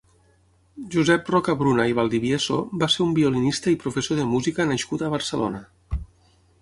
Josep 0.93 1.27
Rocabruna 1.33 1.85
i 1.91 1.93
Valdivieso 1.99 2.57
va 2.85 2.89
ser 2.95 3.03
un 3.05 3.13
violinista 3.21 3.75
i 3.75 3.79
professor 3.87 4.19
de 4.23 4.27
música 4.33 4.67
nascut 4.73 5.05
a 5.05 5.13
Barcelona. 5.19 5.63